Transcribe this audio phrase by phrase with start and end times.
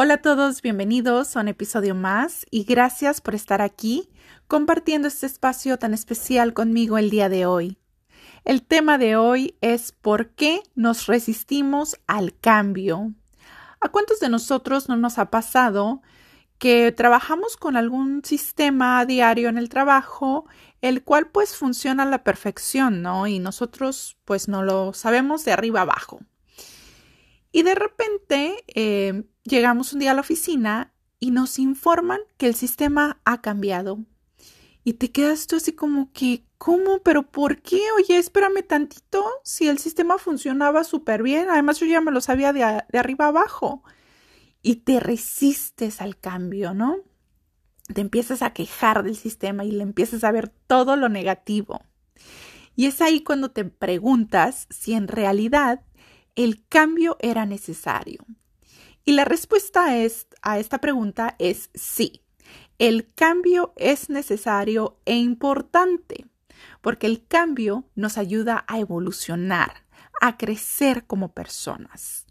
[0.00, 4.08] Hola a todos, bienvenidos a un episodio más y gracias por estar aquí
[4.46, 7.78] compartiendo este espacio tan especial conmigo el día de hoy.
[8.44, 13.12] El tema de hoy es ¿por qué nos resistimos al cambio?
[13.80, 16.00] ¿A cuántos de nosotros no nos ha pasado
[16.58, 20.46] que trabajamos con algún sistema diario en el trabajo,
[20.80, 23.26] el cual pues funciona a la perfección, ¿no?
[23.26, 26.20] Y nosotros pues no lo sabemos de arriba abajo.
[27.50, 32.54] Y de repente eh, llegamos un día a la oficina y nos informan que el
[32.54, 33.98] sistema ha cambiado.
[34.84, 37.00] Y te quedas tú así como que, ¿cómo?
[37.02, 37.80] ¿Pero por qué?
[37.96, 39.24] Oye, espérame tantito.
[39.42, 43.26] Si el sistema funcionaba súper bien, además yo ya me lo sabía de, de arriba
[43.26, 43.82] abajo.
[44.62, 46.98] Y te resistes al cambio, ¿no?
[47.92, 51.82] Te empiezas a quejar del sistema y le empiezas a ver todo lo negativo.
[52.76, 55.82] Y es ahí cuando te preguntas si en realidad
[56.34, 58.24] el cambio era necesario.
[59.08, 62.20] Y la respuesta es, a esta pregunta es sí.
[62.78, 66.26] El cambio es necesario e importante,
[66.82, 69.86] porque el cambio nos ayuda a evolucionar,
[70.20, 72.26] a crecer como personas.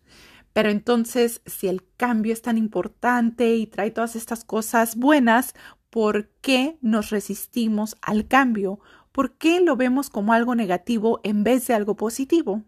[0.54, 5.56] Pero entonces, si el cambio es tan importante y trae todas estas cosas buenas,
[5.90, 8.80] ¿por qué nos resistimos al cambio?
[9.12, 12.66] ¿Por qué lo vemos como algo negativo en vez de algo positivo?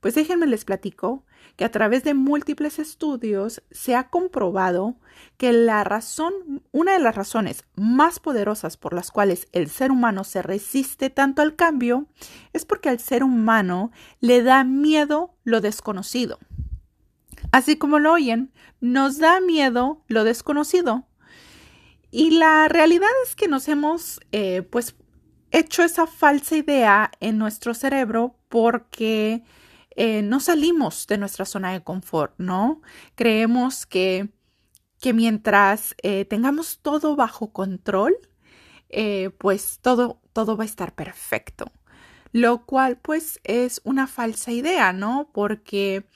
[0.00, 1.24] Pues déjenme les platico
[1.56, 4.96] que a través de múltiples estudios se ha comprobado
[5.36, 10.24] que la razón, una de las razones más poderosas por las cuales el ser humano
[10.24, 12.06] se resiste tanto al cambio
[12.52, 16.38] es porque al ser humano le da miedo lo desconocido.
[17.52, 21.06] Así como lo oyen, nos da miedo lo desconocido.
[22.10, 24.96] Y la realidad es que nos hemos, eh, pues,
[25.50, 29.42] hecho esa falsa idea en nuestro cerebro porque
[29.96, 32.80] eh, no salimos de nuestra zona de confort, ¿no?
[33.16, 34.28] Creemos que,
[35.00, 38.16] que mientras eh, tengamos todo bajo control,
[38.88, 41.72] eh, pues todo, todo va a estar perfecto.
[42.32, 45.30] Lo cual pues es una falsa idea, ¿no?
[45.32, 46.06] Porque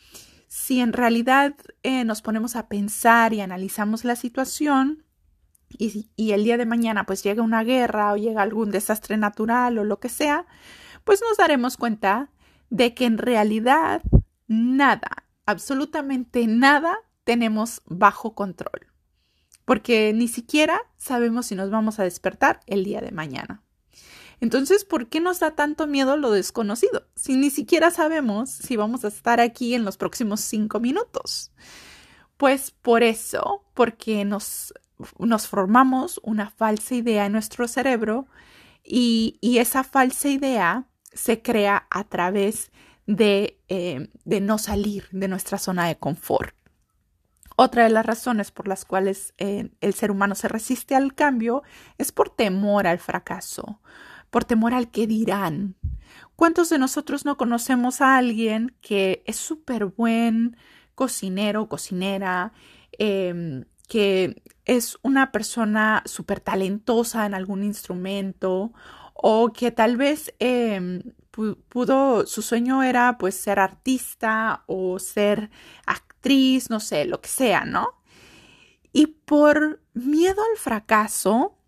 [0.47, 5.05] si en realidad nos ponemos a pensar y analizamos la situación,
[5.77, 9.77] y, y, el día de mañana pues llega una guerra o llega algún desastre natural
[9.79, 10.47] o lo que sea,
[11.03, 12.31] pues nos daremos cuenta
[12.75, 14.03] de que en realidad
[14.49, 18.89] nada, absolutamente nada tenemos bajo control,
[19.65, 23.63] porque ni siquiera sabemos si nos vamos a despertar el día de mañana.
[24.41, 27.07] Entonces, ¿por qué nos da tanto miedo lo desconocido?
[27.15, 31.53] Si ni siquiera sabemos si vamos a estar aquí en los próximos cinco minutos.
[32.37, 34.75] Pues por eso, porque nos,
[35.49, 38.27] formamos una falsa idea en nuestro cerebro
[38.83, 42.71] y esa falsa idea se crea a través
[43.07, 46.55] de, eh, de no salir de nuestra zona de confort.
[47.57, 51.63] Otra de las razones por las cuales eh, el ser humano se resiste al cambio
[51.99, 53.81] es por temor al fracaso,
[54.31, 55.77] por temor al que dirán.
[56.35, 60.57] ¿Cuántos de nosotros no conocemos a alguien que es súper buen
[60.97, 62.53] cocinero, cocinera,
[62.99, 68.73] em, que es una persona súper talentosa en algún instrumento
[69.15, 71.03] o que tal vez em,
[71.69, 75.51] pudo, su sueño era pues ser artista o ser
[75.87, 77.89] actriz, no sé, lo que sea, ¿no?
[78.93, 81.59] Y por miedo al fracaso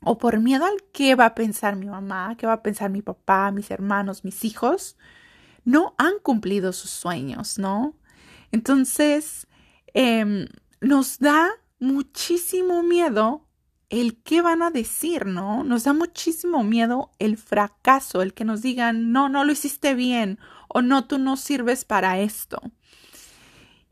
[0.00, 3.02] o por miedo al qué va a pensar mi mamá, qué va a pensar mi
[3.02, 4.96] papá, mis hermanos, mis hijos,
[5.64, 7.96] no han cumplido sus sueños, ¿no?
[8.52, 9.46] Entonces,
[9.94, 10.46] em,
[10.80, 13.46] nos da muchísimo miedo
[13.90, 15.64] el qué van a decir, ¿no?
[15.64, 20.38] Nos da muchísimo miedo el fracaso, el que nos digan, no, no lo hiciste bien
[20.68, 22.60] o no, tú no sirves para esto.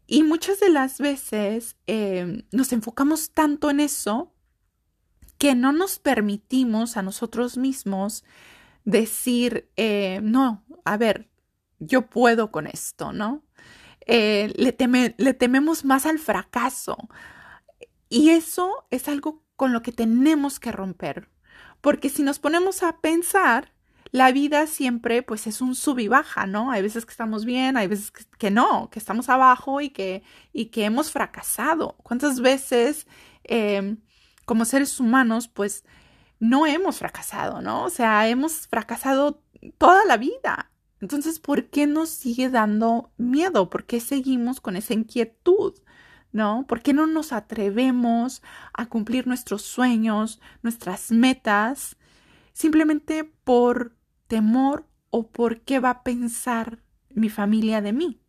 [0.07, 4.33] Y muchas de las veces em, nos enfocamos tanto en eso
[5.39, 8.25] que no nos permitimos a nosotros mismos
[8.85, 11.31] decir, eh, no, a ver,
[11.79, 13.43] yo puedo con esto, ¿no?
[14.07, 16.97] Eh, le, le tememos más al fracaso.
[18.09, 21.28] Y eso es algo con lo que tenemos que romper.
[21.81, 23.72] Porque si nos ponemos a pensar,
[24.12, 26.70] la vida siempre pues es un sub y baja, ¿no?
[26.70, 30.22] Hay veces que estamos bien, hay veces que, no, que estamos abajo y que,
[30.52, 31.96] y que hemos fracasado.
[32.02, 33.06] ¿Cuántas veces
[33.44, 33.99] em,
[34.44, 35.84] como seres humanos pues
[36.40, 37.84] no hemos fracasado, ¿no?
[37.84, 39.43] O sea, hemos fracasado
[39.78, 40.70] toda la vida.
[41.00, 43.70] Entonces, ¿por qué nos sigue dando miedo?
[43.70, 45.75] ¿Por qué seguimos con esa inquietud?
[46.32, 46.67] ¿No?
[46.67, 48.43] ¿Por qué no nos atrevemos
[48.75, 51.96] a cumplir nuestros sueños, nuestras metas,
[52.52, 53.96] simplemente por
[54.26, 56.79] temor o por qué va a pensar
[57.11, 58.23] mi familia de mí?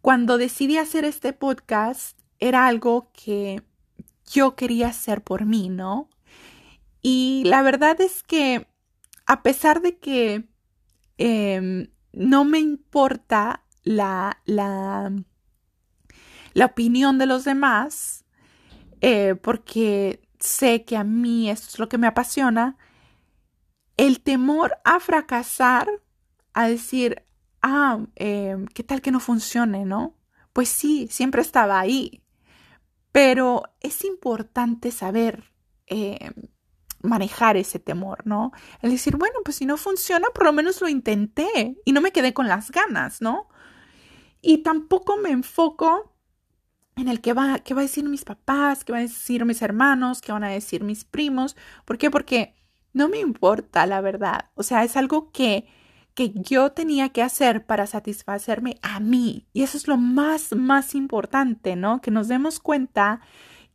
[0.00, 3.62] cuando decidí hacer este podcast, era algo que
[4.30, 6.08] yo quería hacer por mí, ¿no?
[7.02, 8.66] Y la verdad es que
[9.26, 10.48] a pesar de que
[11.18, 15.12] em, no me importa la, la,
[16.52, 18.24] la, opinión de los demás,
[19.00, 22.76] eh, porque sé que a mí esto es lo que me apasiona,
[23.96, 25.88] el temor a fracasar,
[26.54, 27.22] a decir,
[27.62, 30.16] ah, em, ¿qué tal que no funcione, no?
[30.52, 32.22] Pues sí, siempre estaba ahí,
[33.12, 35.52] pero es importante saber
[35.86, 36.32] em,
[37.02, 38.52] manejar ese temor, ¿no?
[38.82, 42.12] El decir, bueno, pues si no funciona, por lo menos lo intenté y no me
[42.12, 43.48] quedé con las ganas, ¿no?
[44.42, 46.09] Y tampoco me enfoco
[46.96, 49.62] en el que va, qué va a decir mis papás, qué van a decir mis
[49.62, 51.56] hermanos, qué van a decir mis primos.
[51.84, 52.10] ¿Por qué?
[52.10, 52.54] Porque
[52.92, 54.50] no me importa, la verdad.
[54.54, 55.66] O sea, es algo que,
[56.14, 59.46] que yo tenía que hacer para satisfacerme a mí.
[59.52, 62.00] Y eso es lo más, más importante, ¿no?
[62.00, 63.20] Que nos demos cuenta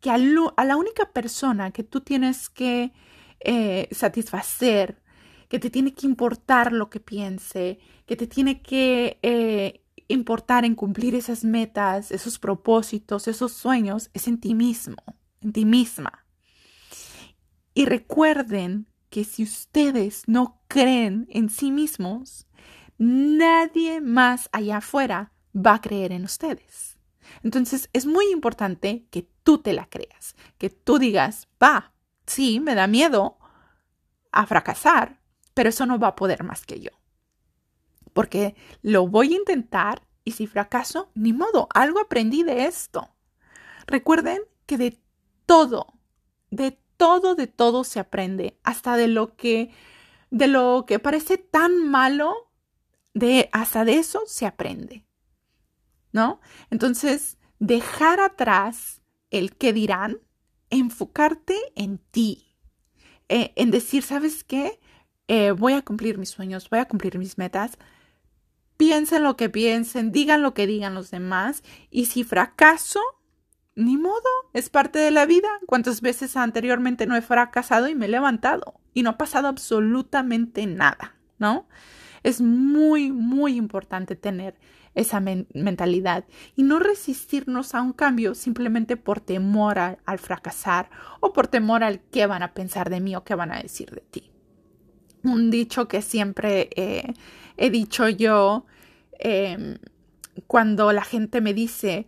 [0.01, 2.91] que a, la única persona que tú tienes que
[3.39, 5.01] eh, satisfacer,
[5.47, 10.75] que te tiene que importar lo que piense, que te tiene que eh, importar en
[10.75, 14.97] cumplir esas metas, esos propósitos, esos sueños, es en ti mismo,
[15.41, 16.25] en ti misma.
[17.73, 22.47] Y recuerden que si ustedes no creen en sí mismos,
[22.97, 26.97] nadie más allá afuera va a creer en ustedes.
[27.43, 31.93] Entonces es muy importante que tú te la creas, que tú digas, va,
[32.25, 33.37] sí, me da miedo
[34.31, 35.21] a fracasar,
[35.53, 36.91] pero eso no va a poder más que yo.
[38.15, 43.09] Porque lo voy a intentar y si fracaso, ni modo, algo aprendí de esto.
[43.87, 44.97] Recuerden que de
[45.45, 45.99] todo,
[46.49, 49.69] de todo, de todo se aprende, hasta de lo que,
[50.31, 52.49] de lo que parece tan malo,
[53.13, 55.05] de, hasta de eso se aprende.
[56.13, 56.39] ¿No?
[56.69, 60.19] Entonces, dejar atrás el qué dirán,
[60.69, 62.55] enfocarte en ti,
[63.27, 64.79] eh, en decir, ¿sabes qué?
[65.27, 67.77] Eh, voy a cumplir mis sueños, voy a cumplir mis metas.
[68.77, 73.01] Piensen lo que piensen, digan lo que digan los demás y si fracaso,
[73.75, 75.49] ni modo, es parte de la vida.
[75.65, 80.65] ¿Cuántas veces anteriormente no he fracasado y me he levantado y no ha pasado absolutamente
[80.65, 81.67] nada, ¿no?
[82.23, 84.57] Es muy, muy importante tener
[84.95, 86.25] esa mentalidad
[86.55, 90.89] y no resistirnos a un cambio simplemente por temor al fracasar
[91.19, 93.91] o por temor al qué van a pensar de mí o qué van a decir
[93.91, 94.31] de ti.
[95.23, 96.69] Un dicho que siempre
[97.57, 98.65] he dicho yo
[99.19, 99.77] em,
[100.47, 102.07] cuando la gente me dice,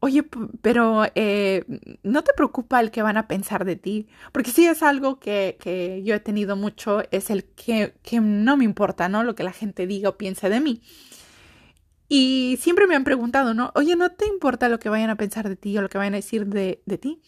[0.00, 0.24] oye,
[0.62, 1.64] pero eh,
[2.02, 5.58] no te preocupa el que van a pensar de ti, porque sí es algo que,
[5.60, 9.22] que yo he tenido mucho, es el que, que, no me importa, ¿no?
[9.24, 10.82] Lo que la gente diga o piense de mí.
[12.08, 13.72] Y siempre me han preguntado, ¿no?
[13.76, 16.14] Oye, ¿no te importa lo que vayan a pensar de ti o lo que vayan
[16.14, 17.22] a decir de, de ti?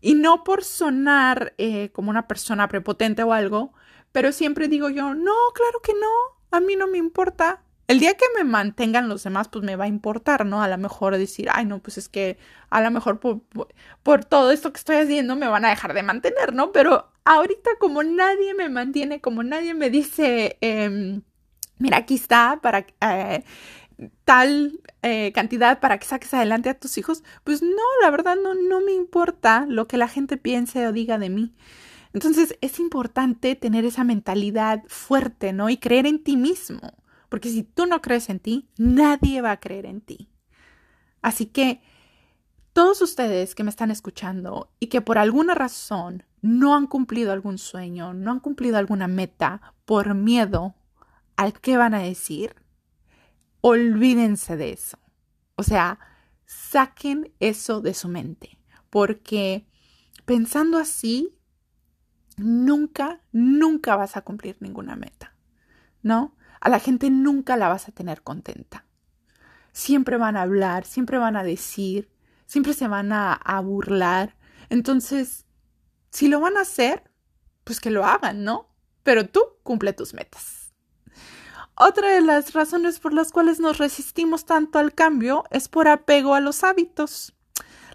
[0.00, 3.72] Y no por sonar eh, como una persona prepotente o algo,
[4.12, 7.62] pero siempre digo yo, no, claro que no, a mí no me importa.
[7.88, 10.62] El día que me mantengan los demás, pues me va a importar, ¿no?
[10.62, 12.38] A lo mejor decir, ay, no, pues es que
[12.70, 16.54] a lo mejor por, todo esto que estoy haciendo me van a dejar de mantener,
[16.54, 16.72] ¿no?
[16.72, 21.20] Pero ahorita como nadie me mantiene, como nadie me dice, eh,
[21.78, 23.44] mira, aquí está para eh,
[24.24, 28.54] tal eh, cantidad para que saques adelante a tus hijos, pues no, la verdad no,
[28.54, 31.54] no me importa lo que la gente piense o diga de mí.
[32.12, 35.70] Entonces es importante tener esa mentalidad fuerte, ¿no?
[35.70, 36.80] Y creer en ti mismo,
[37.28, 40.28] porque si tú no crees en ti, nadie va a creer en ti.
[41.22, 41.80] Así que
[42.72, 47.58] todos ustedes que me están escuchando y que por alguna razón no han cumplido algún
[47.58, 50.74] sueño, no han cumplido alguna meta por miedo
[51.36, 52.54] al qué van a decir,
[53.60, 54.98] olvídense de eso.
[55.54, 55.98] O sea,
[56.46, 58.58] saquen eso de su mente,
[58.90, 59.66] porque
[60.24, 61.34] pensando así,
[62.36, 65.34] nunca, nunca vas a cumplir ninguna meta,
[66.02, 66.34] ¿no?
[66.60, 68.84] A la gente nunca la vas a tener contenta.
[69.72, 72.10] Siempre van a hablar, siempre van a decir,
[72.46, 74.36] siempre se van a, burlar.
[74.68, 75.46] Entonces,
[76.10, 77.10] si lo van a hacer,
[77.64, 78.68] pues que lo hagan, ¿no?
[79.02, 80.72] Pero tú cumple tus metas.
[81.74, 86.34] Otra de las razones por las cuales nos resistimos tanto al cambio es por apego
[86.34, 87.34] a los hábitos.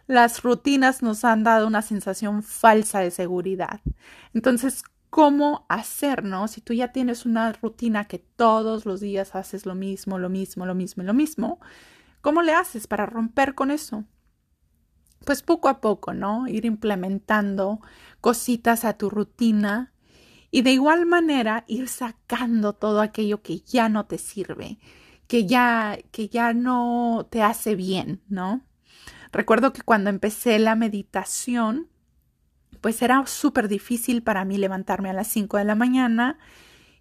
[0.07, 3.81] Las rutinas nos han dado una sensación falsa de seguridad.
[4.33, 9.75] Entonces, ¿cómo hacernos Si tú ya tienes una rutina que todos los días haces lo
[9.75, 11.59] mismo, lo mismo, lo mismo lo mismo,
[12.21, 14.05] ¿cómo le haces para romper con eso?
[15.25, 16.47] Pues poco a poco, ¿no?
[16.47, 17.81] Ir implementando
[18.21, 19.93] cositas a tu rutina
[20.51, 24.79] y de igual manera ir sacando todo aquello que ya no te sirve,
[25.27, 28.66] que ya, que ya no te hace bien, ¿no?
[29.31, 31.87] Recuerdo que cuando empecé la meditación,
[32.81, 36.37] pues era súper difícil para mí levantarme a las 5 de la mañana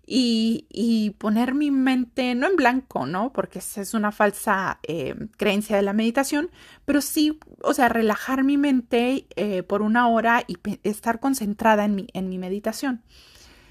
[0.06, 3.32] y, y, poner mi mente, no en blanco, ¿no?
[3.32, 6.50] Porque es una falsa eh, creencia de la meditación,
[6.84, 11.96] pero sí, o sea, relajar mi mente eh, por una hora y estar concentrada en
[11.96, 13.02] mi, en mi meditación.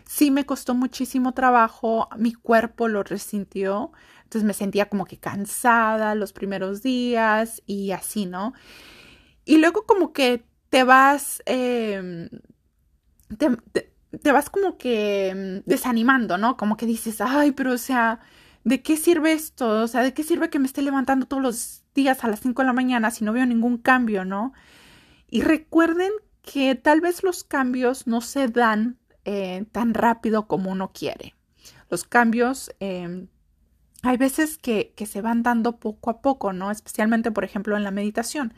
[0.06, 3.94] Sí me costó muchísimo trabajo, mi cuerpo lo resintió,
[4.26, 8.54] entonces me sentía como que cansada los primeros días y así, ¿no?
[9.46, 12.30] Y luego como que te vas, eh,
[13.38, 16.58] te, vas como que mm, desanimando, ¿no?
[16.58, 18.20] Como que dices, ay, pero o sea,
[18.64, 19.84] ¿de qué sirve esto?
[19.84, 22.64] O sea, ¿de qué sirve que me esté levantando todos los días a las 5
[22.64, 24.54] de la mañana si no veo ningún cambio, ¿no?
[25.30, 30.92] Y recuerden que tal vez los cambios no se dan eh, tan rápido como uno
[30.94, 31.36] quiere.
[31.90, 33.28] Los cambios em,
[34.06, 36.72] hay veces que, se van dando poco a poco, ¿no?
[36.72, 38.54] Especialmente, por ejemplo, en la meditación.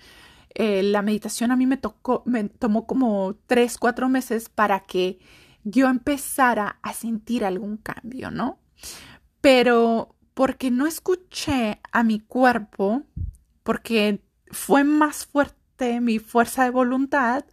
[0.53, 5.19] Eh, la meditación a mí me tocó, me tomó como tres, cuatro meses para que
[5.63, 8.59] yo empezara a sentir algún cambio, ¿no?
[9.41, 13.03] Pero porque no escuché a mi cuerpo,
[13.63, 17.45] porque fue más fuerte mi fuerza de voluntad,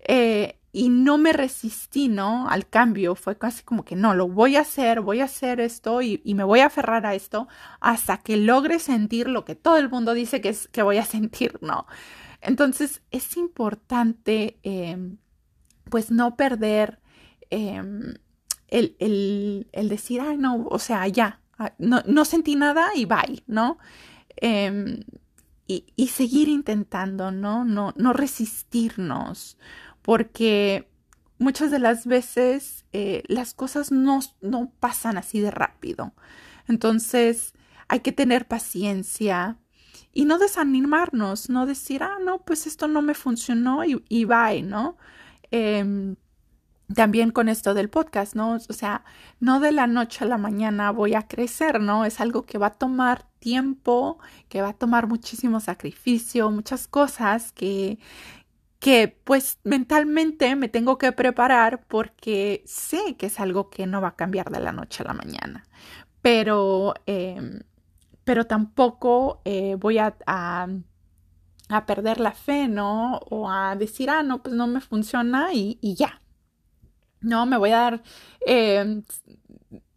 [0.00, 2.50] eh, y no me resistí, ¿no?
[2.50, 6.02] Al cambio, fue casi como que no, lo voy a hacer, voy a hacer esto
[6.02, 7.48] y, me voy a aferrar a esto
[7.80, 11.06] hasta que logre sentir lo que todo el mundo dice que, es, que voy a
[11.06, 11.86] sentir, ¿no?
[12.42, 15.16] Entonces es importante, em,
[15.88, 17.00] pues, no perder
[17.48, 18.12] em,
[18.68, 18.96] el,
[19.72, 21.40] el, decir, ay, no, o sea, ya,
[21.78, 23.78] no, no sentí nada y bye, ¿no?
[24.36, 25.00] Em,
[25.66, 27.64] y, y, seguir intentando, ¿no?
[27.64, 29.56] No, no resistirnos
[30.06, 30.88] porque
[31.36, 36.14] muchas de las veces eh, las cosas no, no pasan así de rápido.
[36.68, 37.54] Entonces
[37.88, 39.58] hay que tener paciencia
[40.12, 44.62] y no desanimarnos, no decir, ah, no, pues esto no me funcionó y, y bye,
[44.62, 44.96] ¿no?
[45.50, 46.14] Em,
[46.94, 48.52] también con esto del podcast, ¿no?
[48.52, 49.04] O sea,
[49.40, 52.04] no de la noche a la mañana voy a crecer, ¿no?
[52.04, 57.50] Es algo que va a tomar tiempo, que va a tomar muchísimo sacrificio, muchas cosas
[57.50, 57.98] que,
[58.78, 64.08] que pues mentalmente me tengo que preparar porque sé que es algo que no va
[64.08, 65.66] a cambiar de la noche a la mañana.
[66.22, 67.60] Pero, em,
[68.24, 70.68] pero tampoco eh, voy a, a,
[71.86, 73.18] perder la fe, ¿no?
[73.30, 76.20] O a decir, ah, no, pues no me funciona y, ya.
[77.20, 78.02] No, me voy a dar
[78.46, 79.02] em,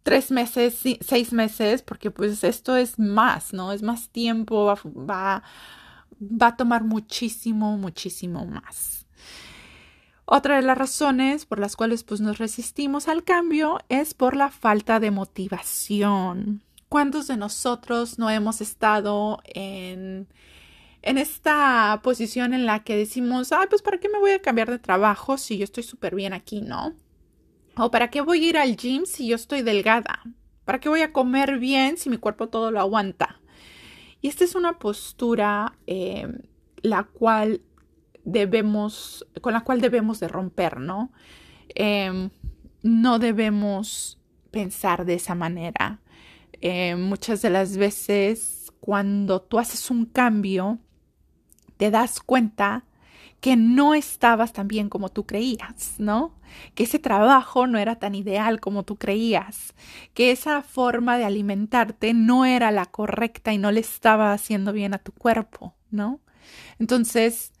[0.02, 3.72] tres meses, seis meses, porque pues esto es más, ¿no?
[3.72, 5.42] Es más tiempo, va, va
[6.20, 9.06] va a tomar muchísimo, muchísimo más.
[10.24, 14.50] Otra de las razones por las cuales pues, nos resistimos al cambio es por la
[14.50, 16.62] falta de motivación.
[16.88, 20.28] ¿Cuántos de nosotros no hemos estado en,
[21.02, 24.70] en esta posición en la que decimos, ay, pues ¿para qué me voy a cambiar
[24.70, 26.94] de trabajo si yo estoy súper bien aquí, no?
[27.76, 30.22] ¿O para qué voy a ir al gym si yo estoy delgada?
[30.64, 33.39] ¿Para qué voy a comer bien si mi cuerpo todo lo aguanta?
[34.20, 36.28] Y esta es una postura eh,
[36.82, 37.62] la cual
[38.24, 41.12] debemos, con la cual debemos de romper, ¿no?
[41.74, 42.30] Em,
[42.82, 44.18] no debemos
[44.50, 46.00] pensar de esa manera.
[46.60, 50.78] Eh, muchas de las veces cuando tú haces un cambio,
[51.76, 52.84] te das cuenta
[53.40, 56.34] que no estabas tan bien como tú creías, ¿no?
[56.74, 59.74] Que ese trabajo no era tan ideal como tú creías,
[60.14, 64.92] que esa forma de alimentarte no era la correcta y no le estaba haciendo bien
[64.92, 66.20] a tu cuerpo, ¿no?
[66.78, 67.52] Entonces,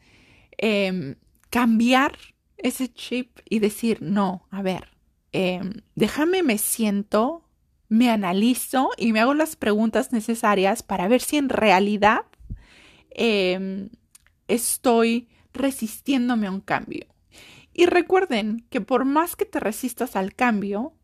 [0.58, 1.16] em,
[1.48, 2.16] cambiar
[2.58, 4.88] ese chip y decir, no, a ver,
[5.32, 7.44] em, déjame, me siento,
[7.88, 12.22] me analizo y me hago las preguntas necesarias para ver si en realidad
[13.12, 13.90] em,
[14.46, 17.06] estoy resistiéndome a un cambio.
[17.72, 20.94] Y recuerden que por más que te resistas al cambio,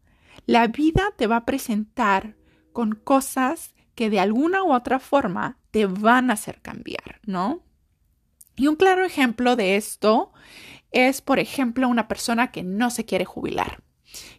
[0.47, 2.37] la vida te va a presentar
[2.73, 7.63] con cosas que de alguna u otra forma te van a hacer cambiar, ¿no?
[8.57, 10.33] Y un claro ejemplo de esto
[10.91, 13.83] es, por ejemplo, una persona que no se quiere jubilar,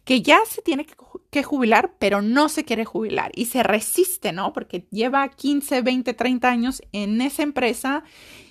[0.06, 0.86] que ya se tiene
[1.30, 4.54] que jubilar, pero no se quiere jubilar y se resiste, ¿no?
[4.54, 8.04] Porque lleva 15, 20, 30 años en esa empresa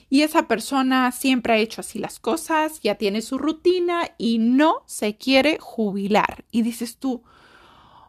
[0.09, 4.83] y esa persona siempre ha hecho así las cosas, ya tiene su rutina y no
[4.87, 6.45] se quiere jubilar.
[6.53, 7.25] Y dices tú,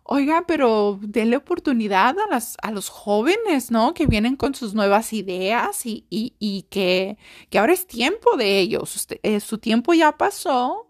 [0.04, 3.94] oiga, pero denle oportunidad a, las, a los jóvenes, ¿no?
[3.96, 7.18] Que vienen con sus nuevas ideas y, y, que,
[7.50, 9.08] que, ahora es tiempo de ellos.
[9.24, 10.88] Eh, su tiempo ya pasó,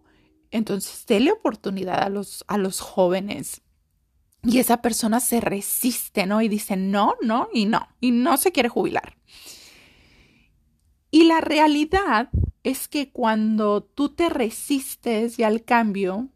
[0.52, 3.62] entonces denle oportunidad a los, a los jóvenes.
[4.44, 6.42] y esa persona se resiste, ¿no?
[6.42, 9.18] Y dice no, no y no, y no se quiere jubilar.
[11.18, 12.30] Y la realidad
[12.62, 16.30] es que cuando tú te resistes ya al cambio,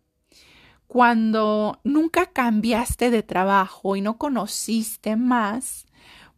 [0.87, 5.85] cuando nunca cambiaste de trabajo y no conociste más,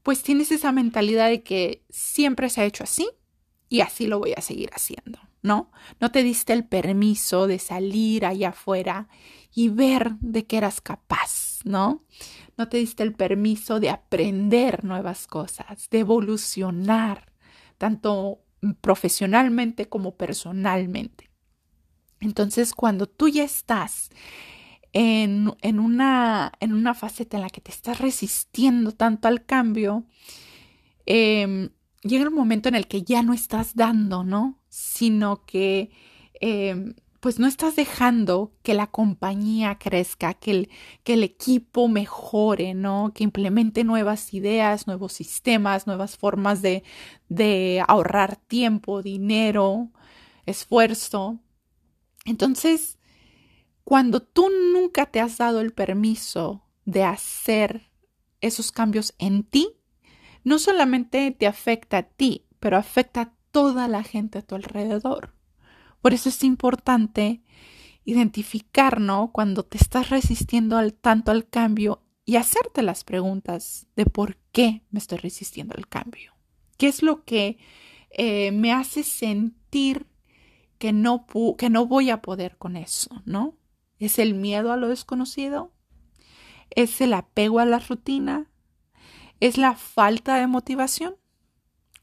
[0.04, 3.10] pues tienes esa mentalidad de que siempre se ha hecho así
[3.70, 5.72] y así lo voy a seguir haciendo, ¿no?
[6.02, 9.08] No te diste el permiso de salir allá afuera
[9.56, 12.04] y ver de qué eras capaz, ¿no?
[12.58, 17.33] No te diste el permiso de aprender nuevas cosas, de evolucionar,
[17.84, 18.46] tanto
[18.80, 21.30] profesionalmente como personalmente.
[22.22, 24.10] Entonces, cuando tú ya estás
[24.94, 30.06] en, en, una, en una faceta en la que te estás resistiendo tanto al cambio,
[31.06, 31.72] em,
[32.04, 34.62] llega un momento en el que ya no estás dando, ¿no?
[34.70, 35.92] Sino que
[36.40, 40.70] em, pues no estás dejando que la compañía crezca, que el,
[41.06, 43.14] que el equipo mejore, ¿no?
[43.16, 46.84] Que implemente nuevas ideas, nuevos sistemas, nuevas formas de,
[47.30, 49.94] de ahorrar tiempo, dinero,
[50.46, 51.40] esfuerzo.
[52.26, 53.00] Entonces,
[53.86, 57.90] cuando tú nunca te has dado el permiso de hacer
[58.42, 59.70] esos cambios en ti,
[60.44, 65.34] no solamente te afecta a ti, pero afecta a toda la gente a tu alrededor.
[66.04, 67.42] Por eso es importante
[68.04, 69.32] identificar, ¿no?
[69.32, 74.82] Cuando te estás resistiendo al, tanto al cambio y hacerte las preguntas de por qué
[74.92, 76.34] me estoy resistiendo al cambio.
[76.78, 77.58] ¿Qué es lo que
[78.10, 80.06] eh, me hace sentir
[80.78, 81.26] que no,
[81.58, 83.56] que no voy a poder con eso, ¿no?
[83.98, 85.72] ¿Es el miedo a lo desconocido?
[86.70, 88.52] ¿Es el apego a la rutina?
[89.40, 91.16] ¿Es la falta de motivación?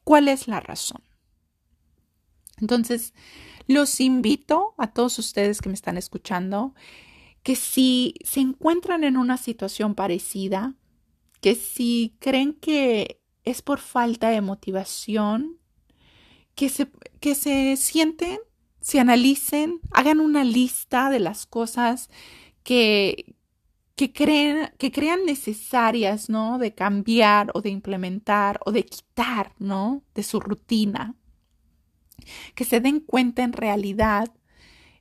[0.04, 1.02] ¿Cuál es la razón?
[2.62, 3.12] Entonces,
[3.71, 6.75] los invito a todos ustedes que me están escuchando
[7.45, 10.75] que si se encuentran en una situación parecida,
[11.41, 15.59] que si creen que es por falta de motivación,
[16.57, 18.41] que se, que se sienten,
[18.81, 22.11] se analicen, hagan una lista de las cosas
[22.65, 23.37] que,
[23.95, 26.59] que, creen, que crean necesarias, ¿no?
[26.59, 30.02] De cambiar o de implementar o de quitar, ¿no?
[30.15, 31.15] De su rutina
[32.54, 34.30] que se den cuenta en realidad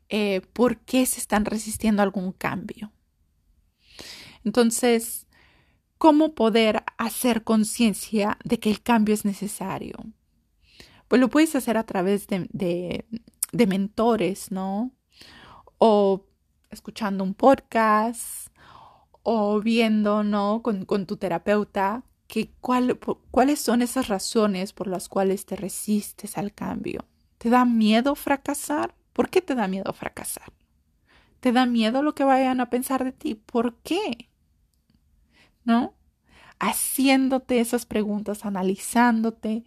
[0.10, 2.92] eh, por qué se están resistiendo a algún cambio.
[4.44, 5.28] Entonces,
[5.98, 9.98] ¿cómo poder hacer conciencia de que el cambio es necesario?
[11.08, 12.48] Pues lo puedes hacer a través de,
[13.52, 14.92] de, mentores, ¿no?
[15.78, 16.26] O
[16.70, 18.50] escuchando un podcast
[19.24, 20.62] o viendo, ¿no?
[20.62, 26.54] Con, con tu terapeuta que cuáles son esas razones por las cuales te resistes al
[26.54, 27.09] cambio.
[27.40, 28.94] ¿Te da miedo fracasar?
[29.14, 30.52] ¿Por qué te da miedo fracasar?
[31.40, 33.34] ¿Te da miedo lo que vayan a pensar de ti?
[33.34, 34.30] ¿Por qué?
[35.64, 35.94] ¿No?
[36.60, 39.64] Haciéndote esas preguntas, analizándote,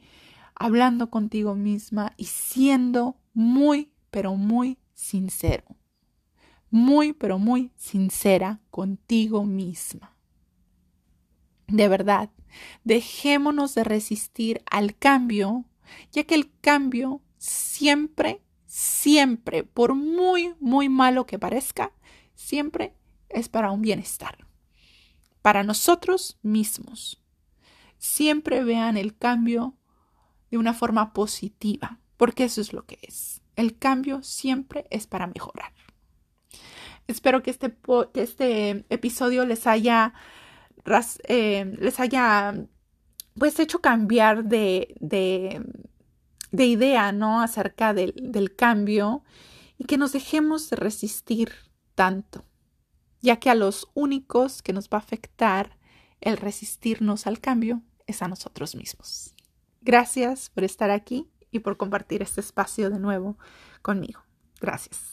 [0.55, 5.65] hablando contigo misma y siendo muy, pero muy sincero.
[6.71, 10.15] Muy, pero muy sincera contigo misma.
[11.69, 12.29] De verdad,
[12.85, 15.65] dejémonos de resistir al cambio,
[16.11, 21.93] ya que el cambio siempre, siempre, por muy, muy malo que parezca,
[22.35, 22.95] siempre
[23.29, 24.47] es para un bienestar.
[25.43, 27.21] Para nosotros mismos.
[27.99, 29.77] Siempre vean el cambio
[30.53, 33.43] de una forma positiva, porque eso es lo que es.
[33.57, 35.73] El cambio siempre es para mejorar.
[37.09, 37.77] Espero que este,
[38.15, 40.15] este episodio les haya
[41.29, 42.55] eh, les haya
[43.37, 45.63] pues hecho cambiar de, de,
[46.53, 47.41] de idea, ¿no?
[47.41, 49.25] Acerca del, del cambio
[49.79, 51.53] y que nos dejemos de resistir
[51.95, 52.45] tanto,
[53.21, 55.79] ya que a los únicos que nos va a afectar
[56.21, 59.35] el resistirnos al cambio es a nosotros mismos.
[59.81, 63.37] Gracias por estar aquí y por compartir este espacio de nuevo
[63.83, 64.21] conmigo.
[64.61, 65.12] Gracias.